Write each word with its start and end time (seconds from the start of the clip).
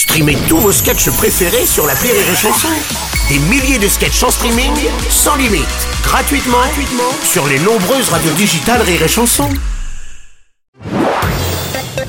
Streamez 0.00 0.38
tous 0.48 0.56
vos 0.56 0.72
sketchs 0.72 1.10
préférés 1.10 1.66
sur 1.66 1.86
la 1.86 1.92
Rire 1.92 2.14
et 2.14 2.34
Chanson. 2.34 2.68
Des 3.28 3.38
milliers 3.50 3.78
de 3.78 3.86
sketchs 3.86 4.22
en 4.22 4.30
streaming, 4.30 4.72
sans 5.10 5.36
limite, 5.36 5.66
gratuitement, 6.02 6.56
gratuitement 6.56 7.12
sur 7.22 7.46
les 7.46 7.58
nombreuses 7.58 8.08
radios 8.08 8.32
digitales 8.32 8.80
Rire 8.80 9.02
et 9.02 9.08
Chanson. 9.08 9.46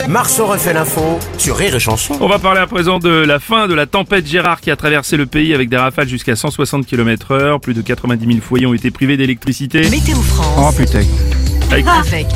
Marceau 0.07 0.45
refait 0.45 0.71
l'info 0.71 1.19
sur 1.37 1.57
Rire 1.57 1.75
et 1.75 1.81
Chanson. 1.81 2.15
On 2.21 2.29
va 2.29 2.39
parler 2.39 2.61
à 2.61 2.65
présent 2.65 2.97
de 2.97 3.09
la 3.09 3.41
fin 3.41 3.67
de 3.67 3.73
la 3.73 3.87
tempête 3.87 4.25
Gérard 4.25 4.61
qui 4.61 4.71
a 4.71 4.77
traversé 4.77 5.17
le 5.17 5.25
pays 5.25 5.53
avec 5.53 5.67
des 5.67 5.77
rafales 5.77 6.07
jusqu'à 6.07 6.37
160 6.37 6.85
km 6.85 7.31
heure. 7.31 7.59
Plus 7.59 7.73
de 7.73 7.81
90 7.81 8.25
000 8.25 8.39
foyers 8.39 8.67
ont 8.67 8.73
été 8.73 8.89
privés 8.89 9.17
d'électricité. 9.17 9.81
Météo 9.89 10.15
Oh 10.17 10.21
France 10.21 10.75
putain. 10.75 11.03
Avec 11.69 11.85
avec 11.85 12.27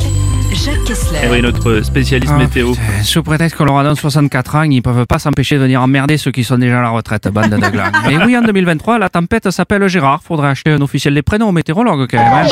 Jacques 0.55 0.83
Kessler. 0.85 1.19
Eh 1.23 1.27
oui, 1.29 1.41
notre 1.41 1.81
spécialiste 1.81 2.31
Ah, 2.35 2.39
météo. 2.39 2.71
putain. 2.71 2.81
Sous 3.03 3.21
prétexte 3.23 3.57
qu'on 3.57 3.65
leur 3.65 3.77
a 3.77 3.83
donné 3.83 3.95
64 3.95 4.55
ans, 4.55 4.61
ils 4.63 4.81
peuvent 4.81 5.05
pas 5.05 5.19
s'empêcher 5.19 5.57
de 5.57 5.61
venir 5.61 5.81
emmerder 5.81 6.17
ceux 6.17 6.31
qui 6.31 6.43
sont 6.43 6.57
déjà 6.57 6.79
à 6.79 6.81
la 6.81 6.89
retraite, 6.89 7.27
bande 7.27 7.49
de 7.49 7.57
glands. 7.57 7.83
Mais 8.07 8.17
oui, 8.23 8.37
en 8.37 8.41
2023, 8.41 8.97
la 8.99 9.09
tempête 9.09 9.49
s'appelle 9.51 9.87
Gérard. 9.87 10.21
Faudrait 10.23 10.49
acheter 10.49 10.71
un 10.71 10.81
officiel 10.81 11.13
des 11.13 11.21
prénoms 11.21 11.49
au 11.49 11.51
météorologue 11.51 12.07
quand 12.09 12.17
même. 12.17 12.33
hein. 12.33 12.43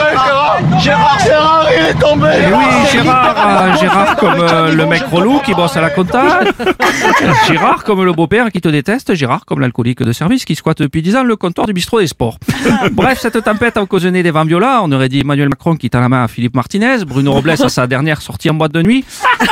Gérard, 0.79 1.19
Gérard, 1.25 1.52
il 1.77 1.85
est 1.85 1.99
tombé 1.99 2.27
Et 2.27 2.53
oui, 2.53 2.63
Gérard, 2.91 3.35
euh, 3.37 3.77
Gérard 3.79 4.15
comme 4.17 4.39
euh, 4.39 4.73
le 4.73 4.85
mec 4.85 5.03
relou 5.11 5.39
qui 5.39 5.53
bosse 5.53 5.75
à 5.77 5.81
la 5.81 5.89
compta. 5.89 6.41
Gérard 7.47 7.83
comme 7.83 8.03
le 8.03 8.11
beau-père 8.11 8.51
qui 8.51 8.61
te 8.61 8.69
déteste. 8.69 9.13
Gérard 9.13 9.45
comme 9.45 9.59
l'alcoolique 9.59 10.01
de 10.01 10.11
service 10.11 10.45
qui 10.45 10.55
squatte 10.55 10.81
depuis 10.81 11.01
10 11.01 11.17
ans 11.17 11.23
le 11.23 11.35
comptoir 11.35 11.67
du 11.67 11.73
bistrot 11.73 11.99
des 11.99 12.07
sports. 12.07 12.37
Bref, 12.91 13.19
cette 13.19 13.43
tempête 13.43 13.77
a 13.77 13.81
occasionné 13.81 14.23
des 14.23 14.31
vents 14.31 14.45
violents. 14.45 14.81
On 14.83 14.91
aurait 14.91 15.09
dit 15.09 15.19
Emmanuel 15.19 15.49
Macron 15.49 15.75
qui 15.75 15.89
tend 15.89 16.01
la 16.01 16.09
main 16.09 16.23
à 16.23 16.27
Philippe 16.27 16.55
Martinez, 16.55 17.05
Bruno 17.05 17.31
Robles 17.31 17.51
à 17.51 17.69
sa 17.69 17.87
dernière 17.87 18.21
sortie 18.21 18.49
en 18.49 18.55
boîte 18.55 18.73
de 18.73 18.81
nuit, 18.81 19.05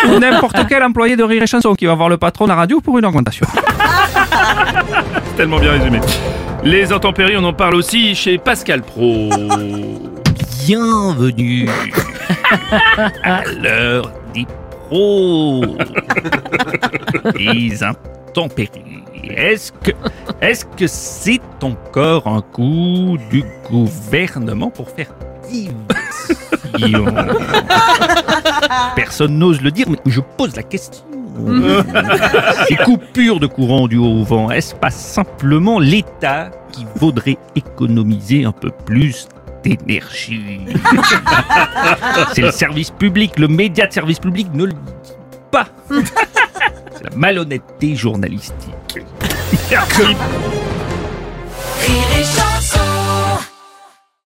ou 0.10 0.20
n'importe 0.20 0.58
quel 0.68 0.84
employé 0.84 1.16
de 1.16 1.24
Rire 1.24 1.44
et 1.44 1.48
Chanson 1.48 1.76
qui 1.76 1.86
va 1.86 1.96
voir 1.96 2.10
le 2.10 2.18
patron 2.18 2.46
de 2.46 2.50
la 2.50 2.56
radio 2.56 2.82
pour 2.82 2.98
une 2.98 3.06
augmentation. 3.06 3.46
Tellement 5.38 5.60
bien 5.60 5.72
résumé. 5.72 6.00
Les 6.64 6.92
intempéries, 6.92 7.38
on 7.38 7.44
en 7.44 7.54
parle 7.54 7.76
aussi 7.76 8.14
chez 8.16 8.38
Pascal 8.38 8.82
Pro. 8.82 9.30
Bienvenue 10.60 11.68
à 13.24 13.44
l'heure 13.46 14.12
des 14.34 14.46
pros. 14.88 15.64
Les 17.40 17.84
intempéries. 17.84 19.04
Est-ce 19.24 19.72
que, 19.72 19.92
est-ce 20.42 20.66
que 20.66 20.88
c'est 20.88 21.42
encore 21.62 22.28
un 22.28 22.42
coup 22.42 23.18
du 23.30 23.44
gouvernement 23.70 24.70
pour 24.70 24.90
faire 24.90 25.14
diversion? 25.50 27.06
Personne 28.96 29.38
n'ose 29.38 29.62
le 29.62 29.72
dire, 29.72 29.88
mais 29.90 29.98
je 30.06 30.22
pose 30.38 30.56
la 30.56 30.64
question. 30.64 31.06
Ces 32.68 32.76
coupures 32.76 33.40
de 33.40 33.48
courant 33.48 33.88
du 33.88 33.98
haut 33.98 34.24
vent, 34.24 34.52
est-ce 34.52 34.76
pas 34.76 34.92
simplement 34.92 35.80
l'État 35.80 36.52
qui 36.72 36.86
vaudrait 36.96 37.38
économiser 37.56 38.44
un 38.46 38.52
peu 38.52 38.70
plus 38.86 39.28
d'énergie 39.64 40.60
C'est 42.34 42.42
le 42.42 42.52
service 42.52 42.92
public, 42.92 43.38
le 43.38 43.48
média 43.48 43.88
de 43.88 43.94
service 43.94 44.20
public 44.20 44.48
ne 44.54 44.66
le 44.66 44.74
dit 44.74 45.14
pas. 45.52 45.68
C'est 45.90 47.04
la 47.04 47.16
malhonnêteté 47.16 47.96
journalistique. 47.96 48.56